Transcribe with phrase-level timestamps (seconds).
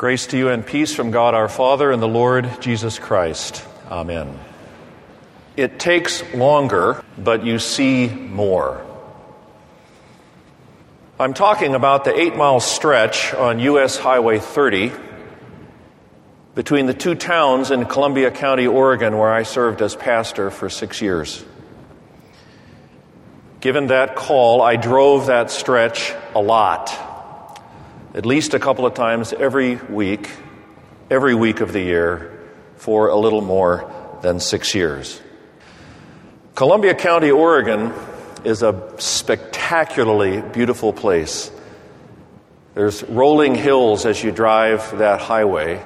[0.00, 3.62] Grace to you and peace from God our Father and the Lord Jesus Christ.
[3.90, 4.38] Amen.
[5.58, 8.82] It takes longer, but you see more.
[11.18, 13.98] I'm talking about the eight mile stretch on U.S.
[13.98, 14.90] Highway 30
[16.54, 21.02] between the two towns in Columbia County, Oregon, where I served as pastor for six
[21.02, 21.44] years.
[23.60, 27.09] Given that call, I drove that stretch a lot
[28.14, 30.30] at least a couple of times every week,
[31.10, 32.38] every week of the year,
[32.76, 33.90] for a little more
[34.22, 35.20] than six years.
[36.54, 37.92] Columbia County, Oregon
[38.44, 41.50] is a spectacularly beautiful place.
[42.74, 45.84] There's rolling hills as you drive that highway.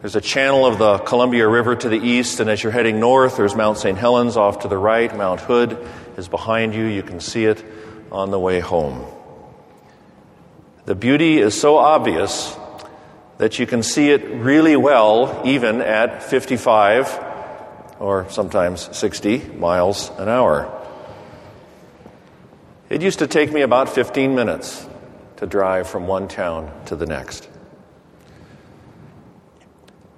[0.00, 3.36] There's a channel of the Columbia River to the east, and as you're heading north,
[3.36, 3.96] there's Mount St.
[3.96, 5.14] Helens off to the right.
[5.16, 5.78] Mount Hood
[6.16, 6.84] is behind you.
[6.84, 7.64] You can see it
[8.12, 9.04] on the way home.
[10.86, 12.54] The beauty is so obvious
[13.38, 17.24] that you can see it really well even at 55
[17.98, 20.70] or sometimes 60 miles an hour.
[22.90, 24.86] It used to take me about 15 minutes
[25.36, 27.48] to drive from one town to the next.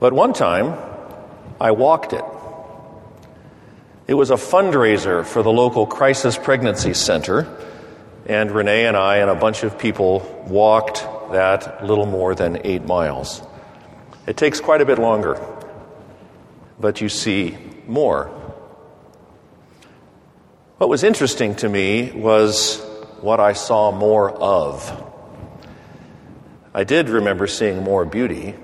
[0.01, 0.77] But one time,
[1.61, 2.25] I walked it.
[4.09, 7.47] It was a fundraiser for the local crisis pregnancy center
[8.29, 12.85] and Renee and I and a bunch of people walked that little more than eight
[12.85, 13.43] miles.
[14.27, 15.41] It takes quite a bit longer,
[16.81, 18.27] but you see more.
[20.79, 22.81] What was interesting to me was
[23.21, 25.03] what I saw more of.
[26.75, 28.55] I did remember seeing more beauty,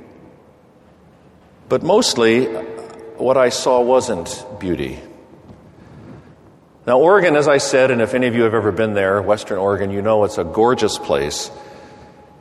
[1.69, 5.01] but mostly what I saw wasn't beauty.
[6.85, 9.59] Now, Oregon, as I said, and if any of you have ever been there, Western
[9.59, 11.49] Oregon, you know it's a gorgeous place.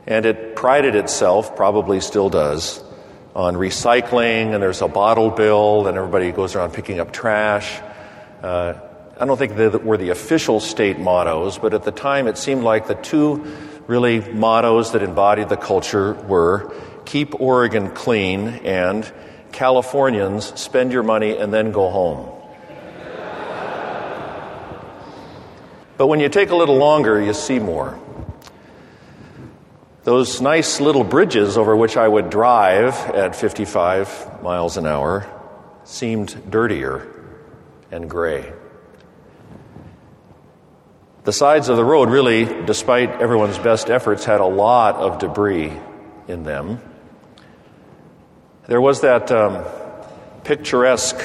[0.04, 2.82] And it prided itself, probably still does,
[3.36, 7.80] on recycling, and there's a bottle bill, and everybody goes around picking up trash.
[8.42, 8.74] Uh,
[9.16, 12.64] I don't think they were the official state mottos, but at the time it seemed
[12.64, 13.46] like the two
[13.86, 16.74] really mottos that embodied the culture were
[17.04, 19.10] keep Oregon clean and
[19.52, 22.41] Californians spend your money and then go home.
[26.02, 27.96] But when you take a little longer, you see more.
[30.02, 35.24] Those nice little bridges over which I would drive at 55 miles an hour
[35.84, 37.06] seemed dirtier
[37.92, 38.52] and gray.
[41.22, 45.72] The sides of the road, really, despite everyone's best efforts, had a lot of debris
[46.26, 46.80] in them.
[48.66, 49.64] There was that um,
[50.42, 51.20] picturesque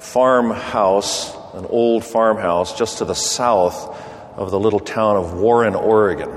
[0.00, 4.04] farmhouse, an old farmhouse just to the south
[4.36, 6.30] of the little town of Warren, Oregon.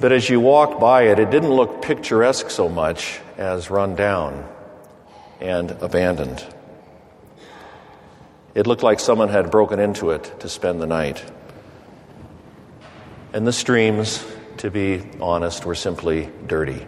[0.00, 4.48] But as you walked by it, it didn't look picturesque so much as run down
[5.40, 6.44] and abandoned.
[8.54, 11.24] It looked like someone had broken into it to spend the night.
[13.32, 14.24] And the streams,
[14.58, 16.86] to be honest, were simply dirty.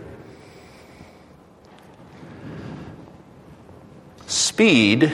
[4.26, 5.10] Speed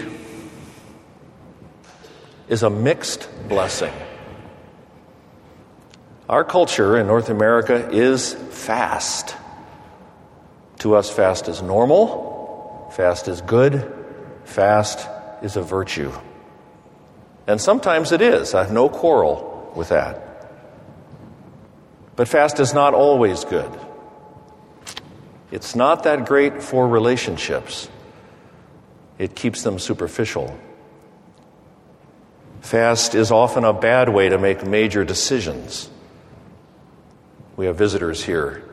[2.48, 3.92] is a mixed blessing.
[6.30, 9.34] Our culture in North America is fast.
[10.78, 13.92] To us, fast is normal, fast is good,
[14.44, 15.08] fast
[15.42, 16.12] is a virtue.
[17.48, 18.54] And sometimes it is.
[18.54, 20.22] I have no quarrel with that.
[22.14, 23.80] But fast is not always good.
[25.50, 27.88] It's not that great for relationships,
[29.18, 30.56] it keeps them superficial.
[32.60, 35.90] Fast is often a bad way to make major decisions.
[37.56, 38.64] We have visitors here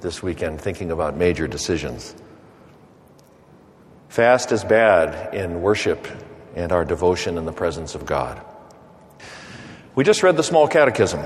[0.00, 2.14] this weekend thinking about major decisions.
[4.08, 6.06] Fast is bad in worship
[6.54, 8.40] and our devotion in the presence of God.
[9.94, 11.24] We just read the small catechism.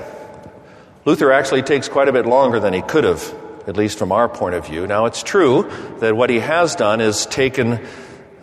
[1.04, 3.34] Luther actually takes quite a bit longer than he could have,
[3.66, 4.86] at least from our point of view.
[4.86, 5.70] Now, it's true
[6.00, 7.84] that what he has done is taken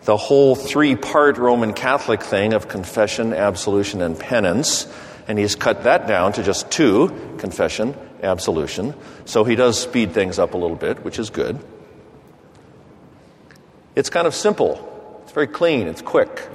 [0.03, 4.87] the whole three part Roman Catholic thing of confession, absolution, and penance,
[5.27, 8.93] and he's cut that down to just two confession, absolution.
[9.25, 11.59] So he does speed things up a little bit, which is good.
[13.95, 16.47] It's kind of simple, it's very clean, it's quick.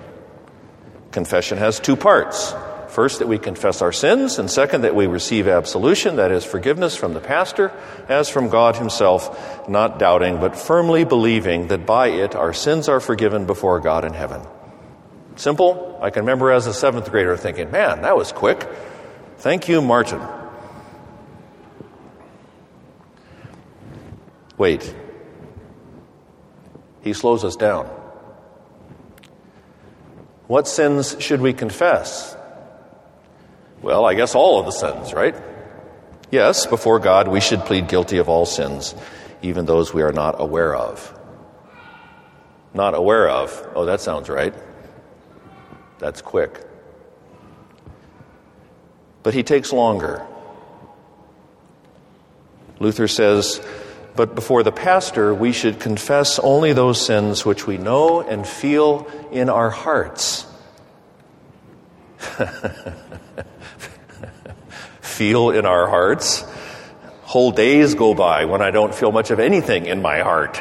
[1.10, 2.54] Confession has two parts.
[2.88, 6.94] First, that we confess our sins, and second, that we receive absolution, that is, forgiveness
[6.94, 7.72] from the pastor,
[8.06, 13.00] as from God Himself, not doubting, but firmly believing that by it our sins are
[13.00, 14.42] forgiven before God in heaven.
[15.36, 15.98] Simple.
[16.02, 18.68] I can remember as a seventh grader thinking, man, that was quick.
[19.38, 20.20] Thank you, Martin.
[24.58, 24.94] Wait.
[27.00, 27.86] He slows us down.
[30.46, 32.36] What sins should we confess?
[33.80, 35.34] Well, I guess all of the sins, right?
[36.30, 38.94] Yes, before God, we should plead guilty of all sins,
[39.42, 41.18] even those we are not aware of.
[42.74, 43.68] Not aware of.
[43.74, 44.54] Oh, that sounds right.
[46.02, 46.60] That's quick.
[49.22, 50.26] But he takes longer.
[52.80, 53.64] Luther says,
[54.16, 59.06] but before the pastor, we should confess only those sins which we know and feel
[59.30, 60.44] in our hearts.
[65.00, 66.44] feel in our hearts.
[67.22, 70.60] Whole days go by when I don't feel much of anything in my heart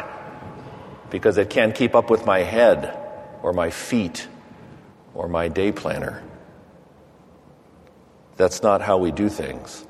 [1.10, 2.96] because it can't keep up with my head
[3.42, 4.28] or my feet
[5.22, 6.24] or my day planner.
[8.38, 9.86] That's not how we do things.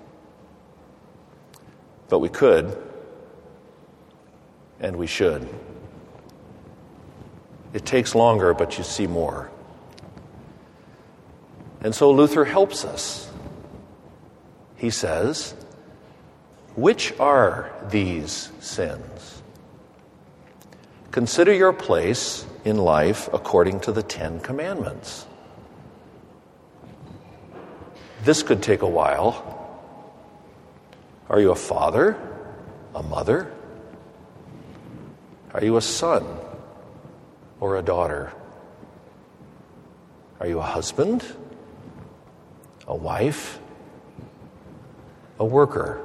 [2.09, 2.77] But we could,
[4.81, 5.47] and we should.
[7.71, 9.49] It takes longer, but you see more.
[11.79, 13.31] And so Luther helps us.
[14.75, 15.55] He says,
[16.75, 19.41] Which are these sins?
[21.11, 25.25] Consider your place in life according to the Ten Commandments.
[28.23, 29.57] This could take a while.
[31.29, 32.17] Are you a father?
[32.93, 33.51] A mother?
[35.53, 36.25] Are you a son
[37.59, 38.31] or a daughter?
[40.39, 41.25] Are you a husband?
[42.87, 43.59] A wife?
[45.39, 46.01] A worker?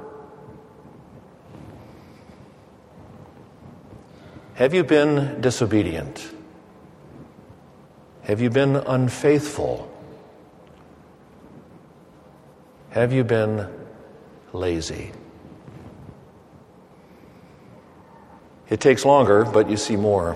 [4.55, 6.36] Have you been disobedient?
[8.27, 9.89] Have you been unfaithful?
[12.89, 13.69] Have you been
[14.51, 15.13] lazy?
[18.69, 20.35] It takes longer, but you see more.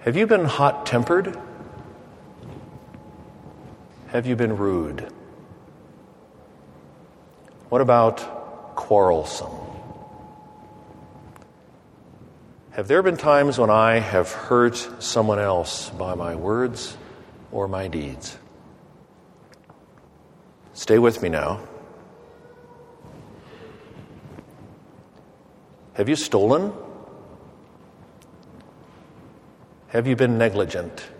[0.00, 1.38] Have you been hot tempered?
[4.08, 5.10] Have you been rude?
[7.70, 9.71] What about quarrelsome?
[12.72, 16.96] Have there been times when I have hurt someone else by my words
[17.50, 18.38] or my deeds?
[20.72, 21.60] Stay with me now.
[25.92, 26.72] Have you stolen?
[29.88, 31.10] Have you been negligent?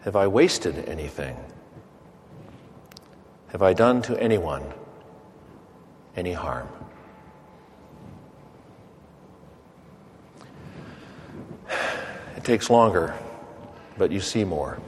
[0.00, 1.34] Have I wasted anything?
[3.48, 4.74] Have I done to anyone
[6.14, 6.68] any harm?
[12.46, 13.12] Takes longer,
[13.98, 14.78] but you see more.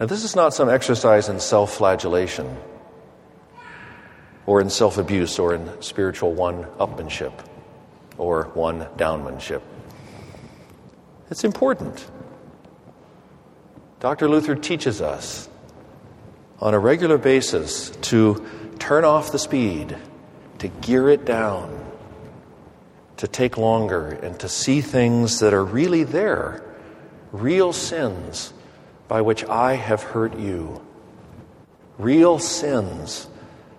[0.00, 2.56] Now, this is not some exercise in self flagellation
[4.46, 7.32] or in self abuse or in spiritual one upmanship
[8.16, 9.60] or one downmanship.
[11.30, 12.10] It's important.
[14.00, 14.28] Dr.
[14.28, 15.48] Luther teaches us
[16.60, 18.44] on a regular basis to
[18.78, 19.96] turn off the speed,
[20.58, 21.91] to gear it down,
[23.22, 26.60] to take longer, and to see things that are really there,
[27.30, 28.52] real sins
[29.06, 30.84] by which I have hurt you,
[31.98, 33.28] real sins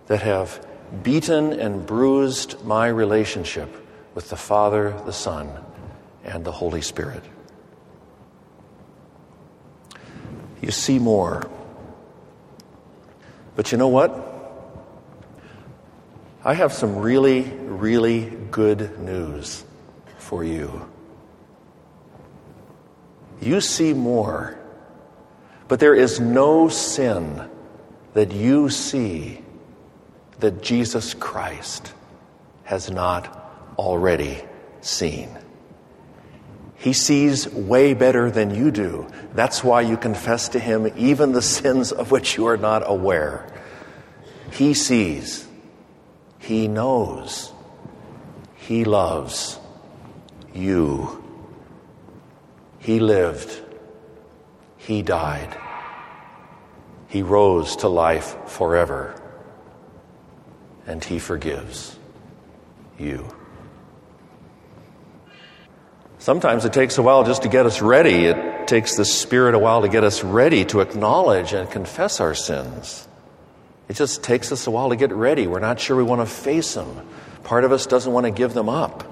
[0.07, 0.66] that have
[1.04, 3.70] beaten and bruised my relationship
[4.15, 5.51] with the Father, the Son,
[6.24, 7.25] and the Holy Spirit.
[10.62, 11.50] You see more.
[13.58, 14.15] But you know what?
[16.46, 17.51] I have some really,
[17.84, 19.66] really good news
[20.18, 20.90] for you.
[23.42, 24.58] You see more,
[25.68, 27.44] but there is no sin
[28.13, 29.42] that you see
[30.40, 31.92] that Jesus Christ
[32.63, 34.42] has not already
[34.80, 35.28] seen.
[36.78, 39.08] He sees way better than you do.
[39.34, 43.46] That's why you confess to Him even the sins of which you are not aware.
[44.52, 45.46] He sees,
[46.40, 47.52] He knows,
[48.67, 49.60] He loves
[50.53, 51.22] you.
[52.79, 53.62] He lived,
[54.77, 55.58] He died,
[57.08, 59.20] He rose to life forever
[60.88, 61.98] and He forgives
[62.98, 63.27] you.
[66.20, 68.25] Sometimes it takes a while just to get us ready.
[68.25, 72.34] It takes the Spirit a while to get us ready to acknowledge and confess our
[72.34, 73.10] sins.
[73.89, 75.48] It just takes us a while to get ready.
[75.48, 77.05] We're not sure we want to face them.
[77.43, 79.03] Part of us doesn't want to give them up.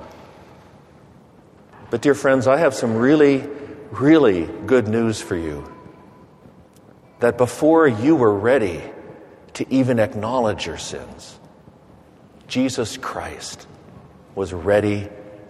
[1.90, 3.48] But, dear friends, I have some really,
[3.92, 5.70] really good news for you.
[7.20, 8.82] That before you were ready
[9.56, 11.38] to even acknowledge your sins,
[12.48, 13.68] Jesus Christ
[14.36, 15.10] was ready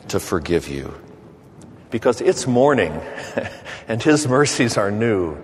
[0.10, 0.94] to forgive you.
[1.92, 2.92] Because it's morning
[3.88, 5.38] and his mercies are new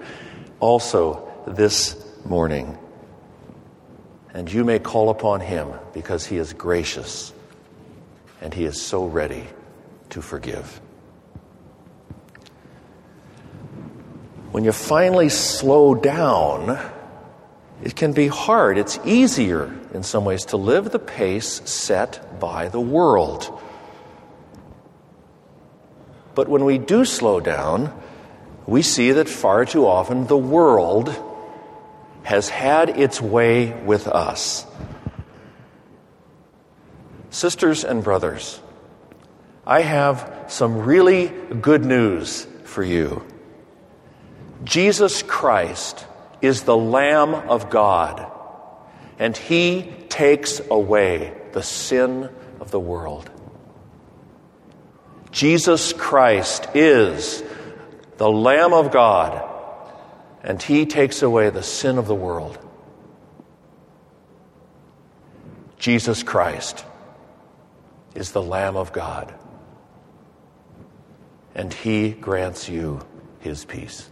[0.60, 2.77] also this morning.
[4.34, 7.34] And you may call upon him because he is gracious
[8.42, 9.46] and he is so ready
[10.10, 10.80] to forgive.
[14.52, 16.80] When you finally slow down,
[17.84, 18.78] it can be hard.
[18.78, 23.62] It's easier in some ways to live the pace set by the world.
[26.34, 27.94] But when we do slow down,
[28.66, 31.16] we see that far too often the world
[32.28, 34.66] has had its way with us.
[37.30, 38.60] Sisters and brothers,
[39.66, 41.28] I have some really
[41.62, 43.26] good news for you.
[44.66, 46.06] Jesus Christ
[46.42, 48.30] is the Lamb of God,
[49.18, 52.30] and He takes away the sin
[52.60, 53.32] of the world.
[55.32, 57.42] Jesus Christ is
[58.18, 59.47] the Lamb of God,
[60.44, 62.58] and He takes away the sin of the world.
[65.77, 66.84] Jesus Christ
[68.15, 69.34] is the Lamb of God,
[71.53, 73.06] and He grants you
[73.39, 74.10] His peace.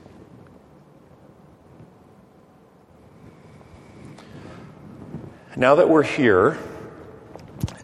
[5.58, 6.58] Now that we're here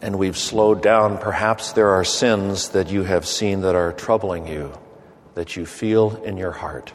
[0.02, 4.46] and we've slowed down, perhaps there are sins that you have seen that are troubling
[4.46, 4.74] you,
[5.36, 6.92] that you feel in your heart.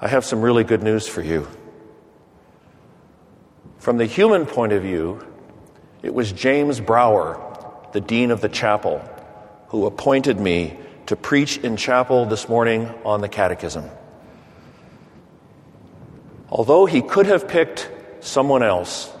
[0.00, 1.48] I have some really good news for you.
[3.78, 5.26] From the human point of view,
[6.02, 7.40] it was James Brauer,
[7.92, 8.98] the dean of the chapel,
[9.68, 13.84] who appointed me to preach in chapel this morning on the catechism.
[16.48, 17.90] Although he could have picked
[18.20, 19.12] someone else,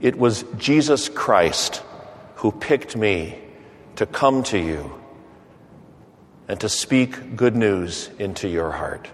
[0.00, 1.82] it was Jesus Christ
[2.36, 3.38] who picked me
[3.96, 5.00] to come to you
[6.48, 9.08] and to speak good news into your heart.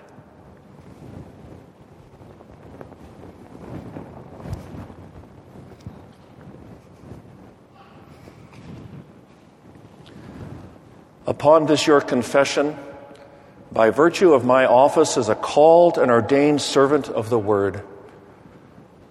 [11.40, 12.76] Upon this, your confession,
[13.72, 17.82] by virtue of my office as a called and ordained servant of the Word,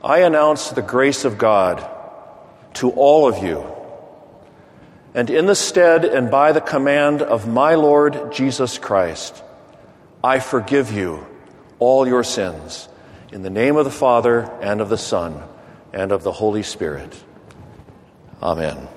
[0.03, 1.83] I announce the grace of God
[2.75, 3.65] to all of you.
[5.15, 9.43] And in the stead and by the command of my Lord Jesus Christ,
[10.23, 11.25] I forgive you
[11.79, 12.89] all your sins.
[13.31, 15.41] In the name of the Father, and of the Son,
[15.93, 17.23] and of the Holy Spirit.
[18.39, 18.87] Amen.